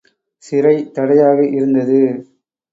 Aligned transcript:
சிறை 0.43 0.73
தடையாக 0.91 1.39
இருந்தது. 1.47 1.99